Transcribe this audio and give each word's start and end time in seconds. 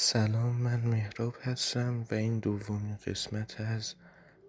سلام 0.00 0.56
من 0.56 0.80
مهراب 0.80 1.34
هستم 1.42 2.04
و 2.10 2.14
این 2.14 2.38
دومین 2.38 2.96
قسمت 3.06 3.60
از 3.60 3.94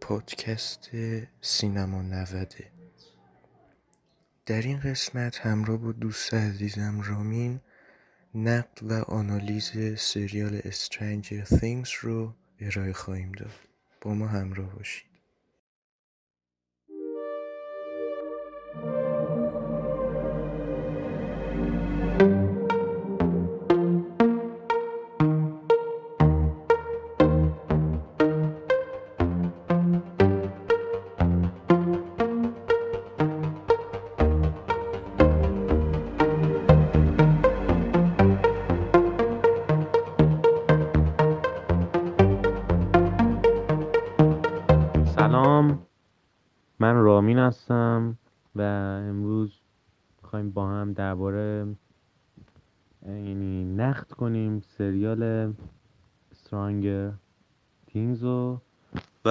پادکست 0.02 0.90
سینما 1.42 2.02
نوده 2.02 2.72
در 4.46 4.62
این 4.62 4.80
قسمت 4.80 5.38
همراه 5.38 5.78
با 5.78 5.92
دوست 5.92 6.34
عزیزم 6.34 7.02
رامین 7.02 7.60
نقد 8.36 8.80
و 8.84 8.94
آنالیز 8.94 9.72
سریال 9.98 10.60
Stranger 10.60 11.46
Things 11.46 11.92
رو 12.02 12.34
ارائه 12.60 12.94
خواهیم 12.94 13.32
داد. 13.32 13.60
با 14.02 14.14
ما 14.14 14.28
همراه 14.28 14.76
باشید. 14.76 15.10
من 46.90 46.96
رامین 46.96 47.40
هستم 47.40 48.18
و 48.56 48.62
امروز 49.10 49.60
می‌خوایم 50.22 50.52
با 50.52 50.68
هم 50.68 50.94
درباره 50.94 51.68
یعنی 53.06 53.66
نقد 53.66 54.12
کنیم 54.12 54.62
سریال 54.78 55.54
Things 57.90 58.22
رو. 58.22 58.62
و 59.26 59.30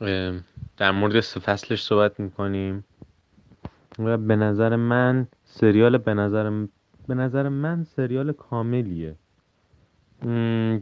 اه، 0.00 0.40
در 0.76 0.90
مورد 0.90 1.20
فصلش 1.20 1.84
صحبت 1.84 2.20
می‌کنیم. 2.20 2.84
و 3.98 4.16
به 4.16 4.36
نظر 4.36 4.76
من 4.76 5.26
سریال 5.44 5.98
به 5.98 6.14
نظر 6.14 6.66
به 7.08 7.14
نظر 7.14 7.48
من 7.48 7.84
سریال 7.84 8.32
کاملیه. 8.32 9.16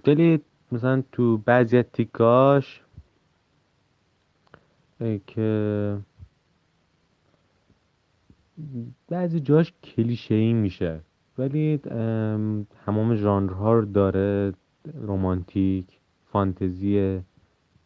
خیلی 0.04 0.42
مثلا 0.72 1.02
تو 1.12 1.38
بعضی 1.38 1.82
تیکاش 1.82 2.82
که 5.26 5.98
بعضی 9.08 9.40
جاش 9.40 9.72
کلیشه 9.82 10.34
ای 10.34 10.52
میشه. 10.52 11.00
ولی 11.38 11.80
ام، 11.90 12.66
تمام 12.86 13.16
ژانرها 13.16 13.72
رو 13.74 13.84
داره. 13.84 14.52
رمانتیک 14.94 16.00
فانتزی 16.32 17.20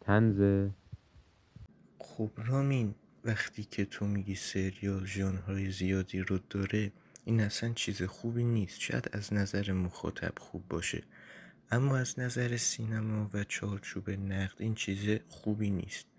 تنزه 0.01 0.69
خب 1.99 2.29
رامین 2.45 2.95
وقتی 3.25 3.63
که 3.63 3.85
تو 3.85 4.05
میگی 4.05 4.35
سریال 4.35 5.05
ژانرهای 5.05 5.71
زیادی 5.71 6.19
رو 6.19 6.39
داره 6.49 6.91
این 7.25 7.41
اصلا 7.41 7.73
چیز 7.73 8.03
خوبی 8.03 8.43
نیست. 8.43 8.79
شاید 8.79 9.09
از 9.13 9.33
نظر 9.33 9.71
مخاطب 9.71 10.33
خوب 10.39 10.63
باشه. 10.69 11.03
اما 11.71 11.97
از 11.97 12.19
نظر 12.19 12.57
سینما 12.57 13.29
و 13.33 13.43
چارچوب 13.43 14.09
نقد 14.09 14.55
این 14.57 14.75
چیز 14.75 15.19
خوبی 15.27 15.69
نیست. 15.69 16.10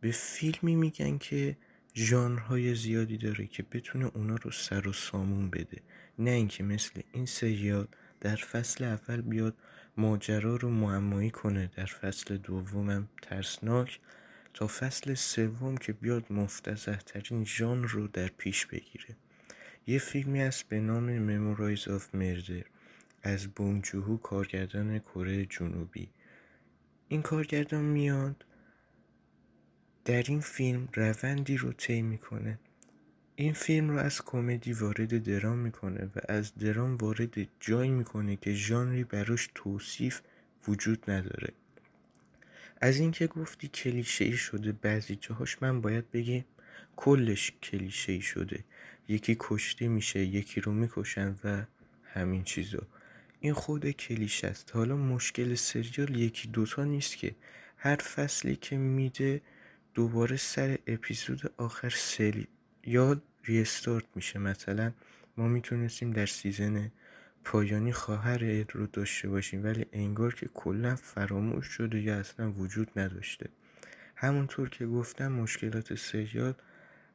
به 0.00 0.10
فیلمی 0.10 0.76
میگن 0.76 1.18
که 1.18 1.56
ژانرهای 1.94 2.74
زیادی 2.74 3.16
داره 3.18 3.46
که 3.46 3.62
بتونه 3.62 4.10
اونا 4.14 4.36
رو 4.36 4.50
سر 4.50 4.88
و 4.88 4.92
سامون 4.92 5.50
بده. 5.50 5.82
نه 6.18 6.30
اینکه 6.30 6.64
مثل 6.64 7.00
این 7.12 7.26
سریال 7.26 7.86
در 8.20 8.36
فصل 8.36 8.84
اول 8.84 9.20
بیاد 9.20 9.56
ماجرا 9.96 10.56
رو 10.56 10.70
معمایی 10.70 11.30
کنه 11.30 11.70
در 11.76 11.86
فصل 11.86 12.36
دومم 12.36 13.08
ترسناک 13.22 14.00
تا 14.54 14.66
فصل 14.66 15.14
سوم 15.14 15.76
که 15.76 15.92
بیاد 15.92 16.32
مفتزه 16.32 16.96
ترین 16.96 17.44
ژانر 17.44 17.86
رو 17.86 18.08
در 18.08 18.28
پیش 18.28 18.66
بگیره. 18.66 19.16
یه 19.86 19.98
فیلمی 19.98 20.40
هست 20.40 20.68
به 20.68 20.80
نام 20.80 21.18
ممورایز 21.18 21.88
آف 21.88 22.14
مردر 22.14 22.64
از 23.22 23.48
بونگ 23.48 23.82
جوهو 23.82 24.16
کارگردان 24.16 24.98
کره 24.98 25.46
جنوبی. 25.46 26.08
این 27.08 27.22
کارگردان 27.22 27.84
میاد 27.84 28.44
در 30.08 30.22
این 30.28 30.40
فیلم 30.40 30.88
روندی 30.94 31.56
رو 31.56 31.72
طی 31.72 32.02
می‌کنه. 32.02 32.58
این 33.36 33.52
فیلم 33.52 33.90
رو 33.90 33.98
از 33.98 34.22
کمدی 34.24 34.72
وارد 34.72 35.22
درام 35.22 35.58
می‌کنه 35.58 36.04
و 36.04 36.18
از 36.28 36.54
درام 36.54 36.96
وارد 36.96 37.48
جایی 37.60 37.90
می‌کنه 37.90 38.36
که 38.36 38.54
ژانری 38.54 39.04
براش 39.04 39.48
توصیف 39.54 40.20
وجود 40.68 41.10
نداره. 41.10 41.52
از 42.80 42.98
اینکه 42.98 43.26
گفتی 43.26 43.68
کلیشه 43.68 44.24
ای 44.24 44.36
شده 44.36 44.72
بعضی 44.72 45.16
جاهاش 45.16 45.62
من 45.62 45.80
باید 45.80 46.10
بگم 46.10 46.44
کلش 46.96 47.52
کلیشه 47.62 48.12
ای 48.12 48.20
شده. 48.20 48.64
یکی 49.08 49.36
کشته 49.38 49.88
میشه 49.88 50.20
یکی 50.20 50.60
رو 50.60 50.72
می‌کشن 50.72 51.36
و 51.44 51.62
همین 52.04 52.44
چیزا. 52.44 52.82
این 53.40 53.52
خود 53.52 53.90
کلیشه 53.90 54.46
است. 54.46 54.70
حالا 54.74 54.96
مشکل 54.96 55.54
سریال 55.54 56.16
یکی 56.16 56.48
دوتا 56.48 56.84
نیست 56.84 57.16
که. 57.16 57.34
هر 57.76 57.96
فصلی 57.96 58.56
که 58.56 58.76
میده 58.76 59.40
دوباره 59.98 60.36
سر 60.36 60.78
اپیزود 60.86 61.52
آخر 61.56 61.90
سریال 61.90 63.20
ریستارت 63.44 64.04
میشه. 64.14 64.38
مثلا 64.38 64.92
ما 65.36 65.48
می‌تونستیم 65.48 66.10
در 66.10 66.26
سیزن 66.26 66.92
پایانی 67.44 67.92
خواهر 67.92 68.64
رو 68.72 68.86
داشته 68.86 69.28
باشیم 69.28 69.64
ولی 69.64 69.86
انگار 69.92 70.34
که 70.34 70.46
کلا 70.54 70.96
فراموش 70.96 71.66
شده 71.66 72.00
یا 72.00 72.18
اصلا 72.18 72.52
وجود 72.52 72.98
نداشته. 72.98 73.48
همونطور 74.16 74.68
که 74.68 74.86
گفتم 74.86 75.32
مشکلات 75.32 75.94
سریال 75.94 76.54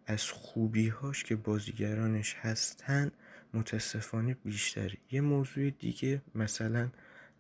از 0.06 0.32
خوبیهاش 0.32 1.24
که 1.24 1.36
بازیگرانش 1.36 2.36
هستن 2.42 3.12
متاسفانه 3.54 4.34
بیشتره 4.34 4.98
یه 5.12 5.22
موضوع 5.22 5.70
دیگه 5.70 6.22
مثلا 6.36 6.90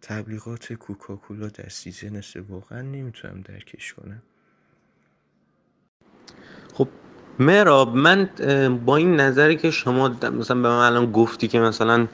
تبلیغات 0.02 0.74
کوکاکولا 0.74 1.48
در 1.48 1.70
سیزن 1.70 2.22
سه 2.22 2.42
واقعا 2.42 2.82
نمی‌تونم 2.82 3.42
درکش 3.42 3.94
کنم. 3.94 4.22
خب 6.74 6.90
مهراب 7.40 7.96
من 7.96 8.30
با 8.86 8.98
این 8.98 9.16
نظری 9.16 9.58
که 9.58 9.72
شما 9.72 10.10
مثلا 10.10 10.58
به 10.62 10.70
من 10.70 10.86
الان 10.86 11.12
گفتی 11.12 11.48
که 11.48 11.60
مثلا 11.60 12.08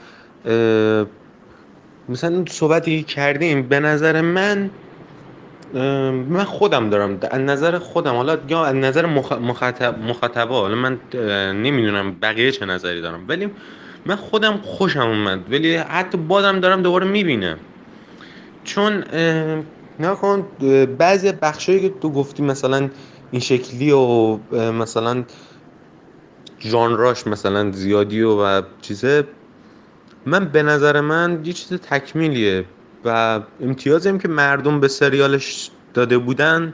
مثلا 2.10 2.46
صحبتی 2.50 3.04
کردیم 3.04 3.70
به 3.70 3.80
نظر 3.80 4.22
من 4.22 4.72
من 6.30 6.44
خودم 6.44 6.90
دارم 6.90 7.20
از 7.32 7.42
نظر 7.42 7.80
خودم 7.80 8.16
حالا 8.16 8.38
یا 8.50 8.66
از 8.66 8.76
نظر 8.76 9.22
مخ- 9.22 9.32
مخاطب 9.34 10.00
مخاطبا 10.00 10.62
حالا 10.62 10.76
من 10.76 11.00
نمی‌دونم 11.64 12.20
بقیه 12.20 12.52
چه 12.52 12.66
نظری 12.66 13.02
دارم 13.02 13.26
ولی 13.30 13.50
من 14.06 14.16
خودم 14.16 14.58
خوشم 14.58 15.02
اومد 15.02 15.52
ولی 15.54 15.76
حتی 15.76 16.18
بازم 16.18 16.60
دارم 16.60 16.82
دوباره 16.82 17.08
می‌بینم. 17.08 17.60
چون 18.64 19.04
نکن 20.00 20.48
بعضی 21.00 21.32
بخشایی 21.32 21.82
که 21.82 21.90
تو 21.90 22.12
گفتی 22.12 22.44
مثلا 22.44 22.90
این 23.32 23.42
شکلی 23.42 23.92
و 23.92 24.38
مثلا 24.72 25.24
ژانراش 26.60 27.28
مثلا 27.28 27.72
زیادی 27.72 28.22
و, 28.22 28.30
و 28.30 28.62
چیزه 28.82 29.28
من 30.26 30.46
به 30.46 30.64
نظر 30.64 31.02
من 31.02 31.42
یه 31.46 31.54
چیز 31.54 31.80
تکمیلیه 31.80 32.66
و 33.06 33.42
امتیازی 33.62 34.10
هم 34.10 34.20
که 34.20 34.28
مردم 34.28 34.80
به 34.80 34.88
سریالش 34.88 35.72
داده 35.94 36.18
بودن 36.18 36.74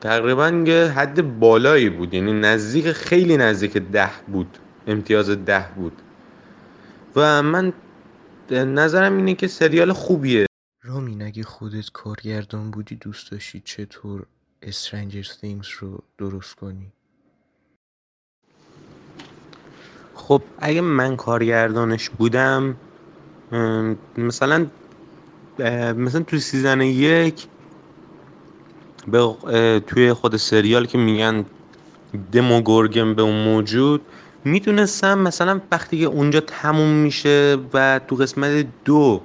تقریبا 0.00 0.48
یه 0.66 0.86
حد 0.86 1.38
بالایی 1.38 1.90
بود. 1.90 2.14
یعنی 2.14 2.32
نزدیک 2.32 2.92
خیلی 2.92 3.36
نزدیک 3.36 3.76
ده 3.76 4.10
بود. 4.28 4.58
امتیاز 4.86 5.30
ده 5.30 5.66
بود. 5.76 5.92
و 7.16 7.42
من 7.42 7.72
نظرم 8.50 9.16
اینه 9.16 9.34
که 9.34 9.46
سریال 9.46 9.92
خوبیه. 9.92 10.46
رامین 10.82 11.22
اگه 11.22 11.42
خودت 11.42 11.90
کارگردان 11.92 12.70
بودی 12.70 12.96
دوست 12.96 13.30
داشتی 13.30 13.62
چطور 13.64 14.26
Stranger 14.70 15.26
Things 15.26 15.68
رو 15.80 16.02
درست 16.18 16.54
کنی. 16.54 16.92
خب 20.14 20.42
اگه 20.58 20.80
من 20.80 21.16
کارگردانش 21.16 22.10
بودم 22.10 22.76
مثلا 24.18 24.66
مثلا 25.96 26.22
تو 26.22 26.38
سیزن 26.38 26.80
یک 26.80 27.46
به 29.06 29.34
توی 29.86 30.12
خود 30.12 30.36
سریال 30.36 30.86
که 30.86 30.98
میگن 30.98 31.44
دموگورگن 32.32 33.14
به 33.14 33.22
اون 33.22 33.44
موجود 33.44 34.00
می‌تونستم 34.44 35.18
مثلا 35.18 35.60
وقتی 35.70 35.98
که 35.98 36.06
اونجا 36.06 36.40
تموم 36.40 36.88
میشه 36.88 37.58
و 37.74 38.00
تو 38.08 38.16
قسمت 38.16 38.66
دو 38.84 39.22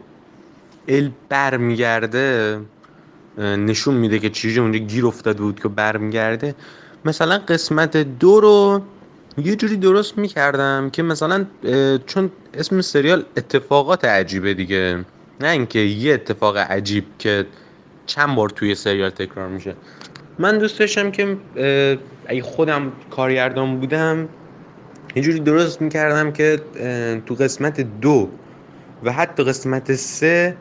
ال 0.88 1.12
برمیگرده 1.30 2.60
نشون 3.38 3.94
میده 3.94 4.20
که 4.20 4.30
چیزی 4.30 4.60
اونجا 4.60 4.80
گیر 4.80 5.08
افتاده 5.08 5.42
بود 5.42 5.60
که 5.60 5.68
برمیگرده. 5.68 6.56
مثلا 7.06 7.38
قسمت 7.38 7.98
دو 7.98 8.40
رو 8.40 8.82
یه 9.38 9.56
جوری 9.56 9.78
درست 9.78 10.18
می‌کردم 10.18 10.90
که 10.90 11.04
مثلا 11.04 11.46
چون 12.06 12.32
اسم 12.54 12.82
سریال 12.82 13.24
اتفاقات 13.38 14.06
عجیبه 14.06 14.54
دیگه. 14.54 15.06
نه 15.42 15.48
اینکه 15.50 15.80
یه 15.80 16.14
اتفاق 16.14 16.58
عجیب 16.58 17.06
که 17.20 17.46
چند 18.06 18.36
بار 18.36 18.50
توی 18.50 18.76
سریال 18.76 19.10
تکرار 19.10 19.48
میشه. 19.48 19.76
من 20.40 20.58
دوست 20.58 20.80
داشتم 20.80 21.12
که 21.12 21.38
اگه 22.28 22.42
خودم 22.42 22.92
کارگردان 23.12 23.80
بودم 23.80 24.30
یه 25.16 25.24
جوری 25.24 25.40
درست 25.40 25.82
می‌کردم 25.82 26.32
که 26.32 26.60
تو 27.26 27.36
قسمت 27.36 27.82
دو 28.02 28.30
و 29.04 29.12
حتی 29.12 29.44
قسمت 29.44 29.96
سه 29.96 30.58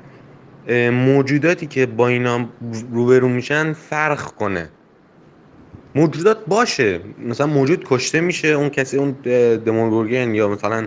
موجوداتی 0.90 1.66
که 1.66 1.86
با 1.86 2.08
اینا 2.08 2.48
روبرو 2.92 3.28
میشن 3.28 3.72
فرق 3.72 4.22
کنه. 4.22 4.68
موجودات 5.94 6.38
باشه. 6.46 7.00
مثلا 7.28 7.46
موجود 7.46 7.84
کشته 7.88 8.20
میشه 8.20 8.48
اون 8.48 8.68
کسی 8.68 8.96
اون 8.96 9.10
دموگورگن 9.64 10.34
یا 10.34 10.48
مثلا 10.48 10.86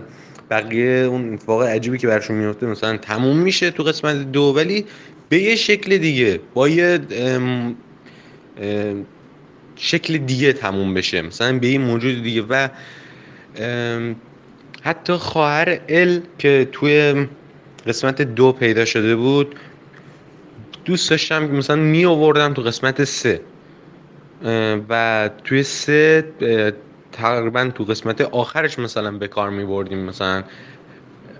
بقیه 0.50 0.90
اون 0.90 1.34
اتفاق 1.34 1.62
عجیبی 1.62 1.98
که 1.98 2.06
برشون 2.06 2.36
میفته 2.36 2.66
مثلا 2.66 2.96
تموم 2.96 3.36
میشه 3.36 3.70
تو 3.70 3.82
قسمت 3.82 4.32
دو 4.32 4.52
ولی 4.56 4.84
به 5.28 5.38
یه 5.38 5.56
شکل 5.56 5.98
دیگه 5.98 6.40
با 6.54 6.68
یه 6.68 7.00
شکل 9.76 10.18
دیگه 10.18 10.52
تموم 10.52 10.94
بشه. 10.94 11.22
مثلا 11.22 11.58
به 11.58 11.66
این 11.66 11.80
موجود 11.80 12.22
دیگه. 12.22 12.42
و 12.48 12.68
حتی 14.82 15.12
خواهر 15.12 15.80
ال 15.88 16.20
که 16.38 16.68
توی 16.72 17.26
قسمت 17.86 18.22
دو 18.22 18.52
پیدا 18.52 18.84
شده 18.84 19.16
بود 19.16 19.54
دوست 20.84 21.10
داشتم 21.10 21.44
مثلا 21.44 21.76
می 21.76 22.04
آوردم 22.04 22.54
تو 22.54 22.62
قسمت 22.62 23.04
سه 23.04 23.40
و 24.88 25.30
توی 25.44 25.62
سه 25.62 26.32
تقریبا 27.12 27.70
تو 27.74 27.84
قسمت 27.84 28.20
آخرش 28.20 28.78
مثلا 28.78 29.10
به 29.10 29.28
کار 29.28 29.50
می 29.50 29.64
بردیم 29.64 29.98
مثلا 29.98 30.44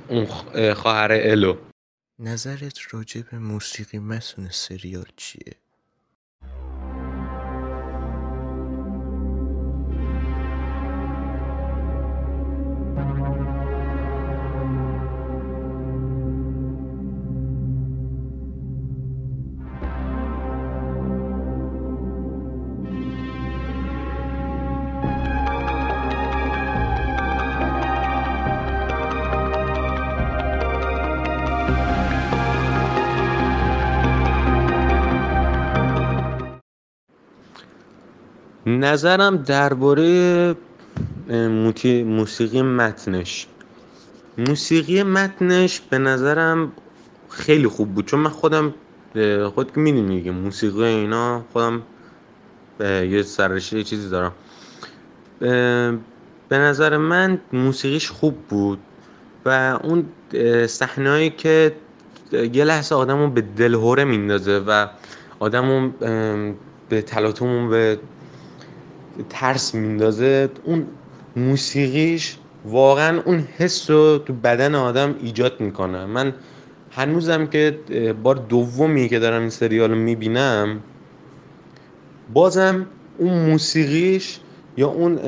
اون 0.08 0.26
خواهر 0.74 1.08
الو 1.12 1.56
نظرت 2.18 2.78
راجع 2.90 3.20
به 3.30 3.38
موسیقی 3.38 3.98
متن 3.98 4.48
سریال 4.50 5.06
چیه؟ 5.16 5.54
نظرم 38.78 39.36
درباره 39.36 40.54
موسیقی 42.04 42.62
متنش. 42.62 43.46
موسیقی 44.38 45.02
متنش 45.02 45.80
به 45.80 45.98
نظرم 45.98 46.72
خیلی 47.28 47.68
خوب 47.68 47.94
بود. 47.94 48.06
چون 48.06 48.20
من 48.20 48.30
خودم 48.30 48.74
خود 49.54 49.72
که 49.74 49.80
می‌دونی 49.80 50.30
موسیقی 50.30 50.84
اینا 50.84 51.44
خودم 51.52 51.82
یه 52.80 53.22
سررشته 53.22 53.84
چیزی 53.84 54.08
دارم. 54.08 54.32
به 56.48 56.58
نظر 56.58 56.96
من 56.96 57.40
موسیقیش 57.52 58.10
خوب 58.10 58.34
بود 58.48 58.78
و 59.44 59.78
اون 59.82 60.04
صحنه‌ای 60.66 61.30
که 61.30 61.72
یه 62.32 62.64
لحظه 62.64 62.94
آدمو 62.94 63.30
به 63.30 63.40
دلهوره 63.40 64.04
میندازه 64.04 64.58
و 64.58 64.86
آدمو 65.38 65.90
به 66.88 67.02
تلاطم 67.02 67.70
به 67.70 67.98
ترس 69.28 69.74
میندازه. 69.74 70.48
اون 70.64 70.86
موسیقیش 71.36 72.36
واقعا 72.64 73.20
اون 73.20 73.48
حس 73.58 73.90
رو 73.90 74.18
تو 74.18 74.32
بدن 74.32 74.74
آدم 74.74 75.14
ایجاد 75.22 75.60
می‌کنه. 75.60 76.06
من 76.06 76.34
هنوزم 76.90 77.46
که 77.46 77.78
بار 78.22 78.34
دومی 78.34 79.08
که 79.08 79.18
دارم 79.18 79.40
این 79.40 79.50
سریال 79.50 79.90
رو 79.90 79.96
می‌بینم 79.96 80.80
بازم 82.34 82.86
اون 83.18 83.50
موسیقیش 83.50 84.40
یا 84.76 84.88
اون 84.88 85.18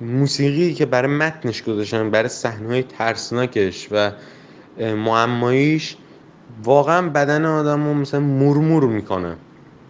موسیقی 0.00 0.74
که 0.74 0.86
برای 0.86 1.10
متنش 1.10 1.62
گذاشتن 1.62 2.10
برای 2.10 2.28
صحنه 2.28 2.82
ترسناکش 2.82 3.88
و 3.90 4.12
معماییش 4.80 5.96
واقعا 6.64 7.08
بدن 7.08 7.44
آدم 7.44 7.86
رو 7.86 7.94
مثلا 7.94 8.20
مرمور 8.20 8.84
می‌کنه. 8.84 9.36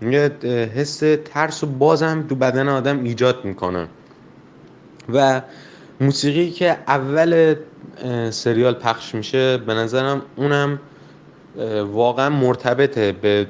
یه 0.03 0.33
حس 0.75 1.03
ترس 1.25 1.65
و 1.65 1.67
بازم 1.67 2.25
تو 2.29 2.35
بدن 2.35 2.69
آدم 2.69 3.05
ایجاد 3.05 3.45
می‌کنه. 3.45 3.89
و 5.13 5.43
موسیقی 6.01 6.51
که 6.51 6.79
اول 6.89 7.55
سریال 8.31 8.75
پخش 8.75 9.15
میشه 9.15 9.57
به 9.57 9.75
نظرم 9.75 10.23
اونم 10.37 10.79
واقعا 11.93 12.31
مرتبطه 12.31 13.13
به 13.13 13.47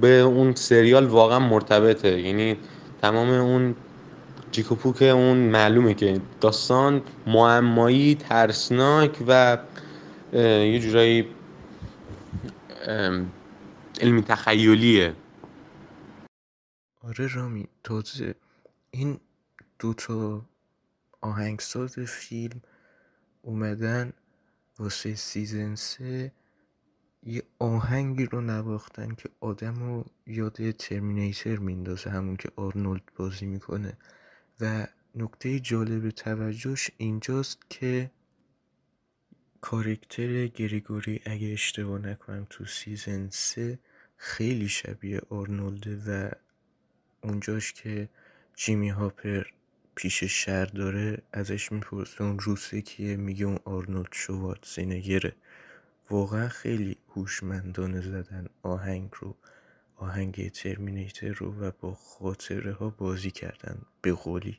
به 0.00 0.20
اون 0.20 0.54
سریال 0.54 1.06
واقعا 1.06 1.38
مرتبطه. 1.38 2.20
یعنی 2.20 2.56
تمام 3.02 3.30
اون 3.30 3.74
جیکوپوک 4.52 5.02
اون 5.02 5.36
معلومه 5.36 5.94
که 5.94 6.20
داستان 6.40 7.02
معمایی 7.26 8.14
ترسناک 8.14 9.10
و 9.28 9.58
یه 10.32 10.78
جورایی 10.78 11.26
علمی 14.00 14.22
تخیلیه. 14.22 15.14
آره 17.00 17.26
رامی 17.26 17.68
تازه 17.84 18.34
این 18.90 19.20
دوتا 19.78 20.44
آهنگساز 21.20 21.98
فیلم 21.98 22.60
اومدن 23.42 24.12
واسه 24.78 25.14
season 25.14 25.74
سه 25.74 26.32
یه 27.22 27.42
آهنگی 27.58 28.24
رو 28.24 28.40
نواختن 28.40 29.14
که 29.14 29.28
آدم 29.40 29.74
رو 29.74 30.04
یاد 30.26 30.70
ترمینیتر 30.70 31.56
میندازه 31.56 32.10
همون 32.10 32.36
که 32.36 32.50
آرنولد 32.56 33.02
بازی 33.16 33.46
می‌کنه. 33.46 33.98
و 34.60 34.86
نکته 35.14 35.60
جالب 35.60 36.10
توجهش 36.10 36.90
اینجاست 36.98 37.58
که 37.70 38.10
کارکتر 39.70 40.46
گریگوری 40.46 41.20
اگه 41.24 41.48
اشتباه 41.52 41.98
نکنم 41.98 42.46
تو 42.50 42.64
season 42.64 43.28
سه 43.30 43.78
خیلی 44.16 44.68
شبیه 44.68 45.20
آرنولده 45.30 45.96
و 46.06 46.30
اونجاش 47.22 47.72
که 47.72 48.08
جیمی 48.56 48.88
هاپر 48.88 49.42
پیش 49.94 50.24
شهرداره 50.24 51.22
ازش 51.32 51.72
می‌پرسه 51.72 52.22
اون 52.22 52.38
روسه 52.38 52.80
کیه؟ 52.80 53.16
میگه 53.16 53.44
اون 53.46 53.58
آرنولد 53.64 54.12
شوارتزنگره 54.12 55.32
واقعا 56.10 56.48
خیلی 56.48 56.96
هوشمندانه 57.08 58.00
زدن 58.00 58.46
آهنگ 58.62 59.10
رو 59.20 59.36
آهنگ 59.96 60.50
ترمینیتر 60.50 61.28
رو 61.32 61.60
و 61.60 61.70
با 61.80 61.94
خاطره 61.94 62.72
ها 62.72 62.90
بازی 62.90 63.30
کردن 63.30 63.78
به 64.02 64.12
قولی. 64.12 64.58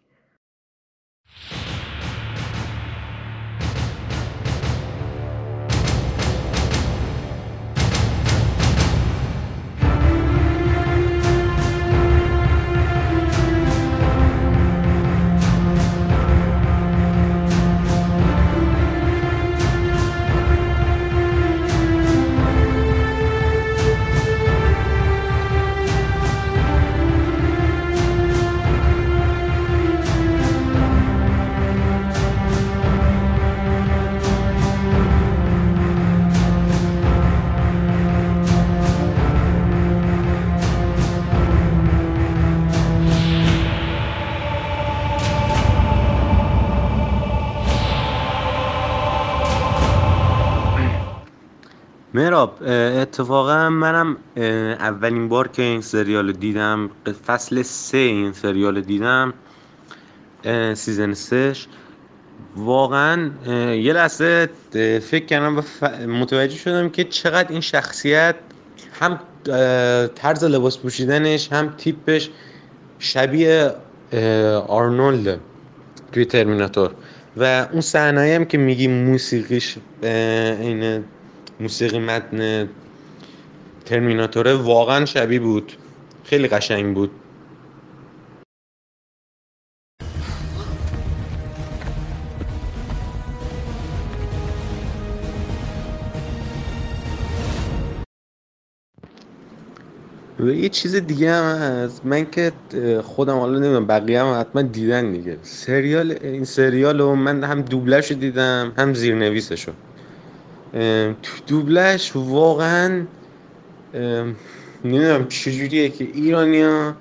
مراب 52.13 52.63
اتفاقا 53.01 53.69
منم 53.69 54.17
اولین 54.79 55.29
بار 55.29 55.47
که 55.47 55.61
این 55.61 55.81
سریال 55.81 56.31
دیدم 56.31 56.89
فصل 57.27 57.61
سه 57.61 57.97
این 57.97 58.33
سریال 58.33 58.81
دیدم 58.81 59.33
season 60.73 61.13
سش 61.13 61.67
واقعا 62.55 63.31
یه 63.73 63.93
لحظه 63.93 64.49
فکر 64.99 65.25
کردم 65.25 65.57
و 65.57 65.61
متوجه 66.07 66.55
شدم 66.55 66.89
که 66.89 67.03
چقدر 67.03 67.51
این 67.51 67.61
شخصیت 67.61 68.35
هم 68.99 69.19
طرز 70.15 70.43
لباس 70.43 70.77
پوشیدنش 70.77 71.51
هم 71.51 71.73
تیپش 71.77 72.29
شبیه 72.99 73.71
آرنولد 74.67 75.39
توی 76.11 76.25
ترمیناتور. 76.25 76.91
و 77.37 77.67
اون 77.71 77.81
صحنه 77.81 78.35
هم 78.35 78.45
که 78.45 78.57
میگی 78.57 78.87
موسیقیش 78.87 79.77
این 80.03 81.03
موسیقی 81.59 81.99
متن 81.99 82.69
ترمیناتوره 83.85 84.53
واقعا 84.53 85.05
شبیه 85.05 85.39
بود. 85.39 85.73
خیلی 86.23 86.47
قشنگ 86.47 86.95
بود. 86.95 87.11
و 100.39 100.49
یه 100.49 100.69
چیز 100.69 100.95
دیگه 100.95 101.31
هم 101.31 101.43
هست. 101.55 102.05
من 102.05 102.31
که 102.31 102.51
خودم 103.03 103.37
حالا 103.37 103.59
نمی‌دونم 103.59 103.87
بقیه 103.87 104.23
هم 104.23 104.39
حتما 104.39 104.61
دیدن 104.61 105.11
دیگه. 105.11 105.37
سریال 105.43 106.17
این 106.21 106.45
سریال 106.45 107.01
رو 107.01 107.15
من 107.15 107.43
هم 107.43 107.61
دوبلش 107.61 108.11
دیدم 108.11 108.73
هم 108.77 108.93
زیرنویسش 108.93 109.67
رو 109.67 109.73
تو 111.23 111.31
دوبلش 111.47 112.11
واقعا 112.15 113.05
نمی‌دونم 114.85 115.27
چجوریه 115.27 115.89
که 115.89 116.03
ایرانیا 116.03 116.95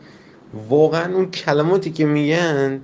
واقعا 0.68 1.14
اون 1.14 1.30
کلماتی 1.30 1.90
که 1.90 2.06
میگن 2.06 2.80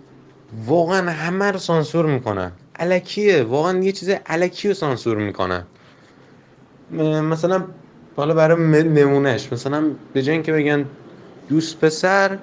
واقعا 0.67 1.11
همه 1.11 1.51
رو 1.51 1.59
سانسور 1.59 2.07
می‌کنن. 2.07 2.53
علکیه 2.79 3.43
واقعا 3.43 3.79
یه 3.79 3.93
چیز 3.93 4.09
علکی 4.09 4.69
رو 4.69 4.75
سانسور 4.75 5.17
می‌کنن. 5.17 5.65
مثلا 7.31 7.65
حالا 8.17 8.35
برای 8.35 8.83
نمونهش 8.83 9.49
مثلا 9.53 9.91
به 10.13 10.23
جای 10.23 10.35
اینکه 10.35 10.53
بگن 10.53 10.85
دوست 11.49 11.81
پسر 11.81 12.39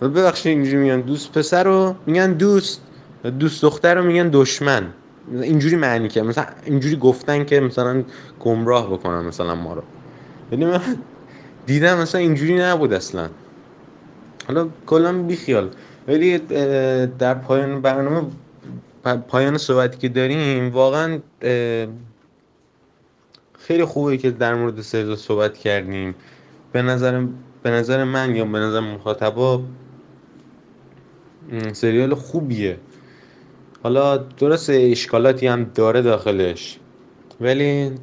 ببخشید 0.00 0.46
اینجوری 0.46 0.76
میگن 0.76 1.00
دوست 1.00 1.32
پسر 1.32 1.64
رو 1.64 1.94
میگن 2.06 2.32
دوست 2.32 2.80
دوست 3.38 3.62
دختر 3.62 3.94
رو 3.94 4.04
میگن 4.04 4.28
دشمن. 4.28 4.82
اینجوری 5.30 5.76
معنی 5.76 6.08
که 6.08 6.22
مثلا 6.22 6.46
اینجوری 6.64 6.96
گفتن 6.96 7.44
که 7.44 7.60
مثلا 7.60 8.04
گمراه 8.40 8.92
بکنن 8.92 9.24
مثلا 9.24 9.54
ما 9.54 9.74
رو. 9.74 9.82
یعنی 10.52 10.64
من 10.64 10.80
دیدم 11.66 11.98
مثلا 11.98 12.20
اینجوری 12.20 12.54
نبود 12.54 12.92
اصلا. 12.92 13.28
حالا 14.48 14.68
کلا 14.86 15.22
بیخیال. 15.22 15.70
ولی 16.08 16.38
در 17.18 17.34
پایان 17.34 17.80
برنامه 17.80 18.22
پایان 19.28 19.58
صحبتی 19.58 19.98
که 19.98 20.08
داریم 20.08 20.70
واقعا 20.70 21.18
خیلی 23.58 23.84
خوبه 23.84 24.16
که 24.16 24.30
در 24.30 24.54
مورد 24.54 24.80
سریال 24.80 25.16
صحبت 25.16 25.58
کردیم. 25.58 26.14
به 26.72 26.82
نظر 26.82 27.26
به 27.62 27.70
نظر 27.70 28.04
من 28.04 28.36
یا 28.36 28.44
به 28.44 28.58
نظر 28.58 28.80
مخاطبا 28.80 29.62
سریال 31.72 32.14
خوبیه. 32.14 32.78
حالا 33.82 34.16
درست 34.16 34.70
اشکالاتی 34.70 35.46
هم 35.46 35.64
داره 35.64 36.02
داخلش. 36.02 36.78
ولی 37.40 37.94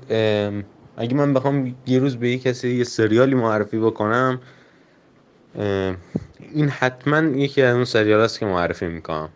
اگه 0.98 1.14
من 1.14 1.34
بخوام 1.34 1.76
یه 1.88 2.00
روز 2.00 2.16
به 2.18 2.30
یه 2.30 2.40
کسی 2.40 2.70
یه 2.70 2.84
سریالی 2.84 3.36
معرفی 3.36 3.80
بکنم 3.80 4.42
این 6.40 6.70
حتما 6.70 7.20
یکی 7.20 7.62
از 7.62 7.76
اون 7.76 7.86
سریال 7.86 8.22
است 8.22 8.40
که 8.40 8.46
معرفی 8.46 8.88
می‌کنم. 8.88 9.30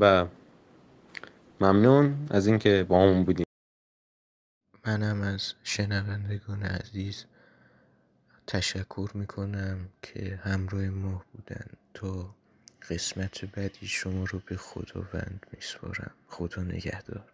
و 0.00 0.26
ممنون 1.60 2.16
از 2.30 2.46
اینکه 2.46 2.86
با 2.88 3.02
همون 3.02 3.24
بودیم 3.24 3.46
منم 4.86 5.22
از 5.22 5.54
شنوندگان 5.62 6.62
عزیز 6.62 7.24
تشکر 8.46 9.10
می‌کنم 9.14 9.88
که 10.02 10.40
همراه 10.42 10.84
ما 10.84 11.22
بودن. 11.32 11.66
تا 11.94 12.34
قسمت 12.90 13.44
بعدی 13.44 13.86
شما 13.86 14.24
رو 14.24 14.42
به 14.46 14.56
خداوند 14.56 15.46
میسپارم. 15.52 16.10
خدا 16.28 16.62
نگهدار. 16.62 17.24